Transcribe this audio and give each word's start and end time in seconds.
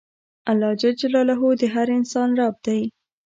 اللهﷻ 0.53 1.59
د 1.61 1.63
هر 1.73 1.87
انسان 1.97 2.29
رب 2.39 2.55
دی. 2.65 2.81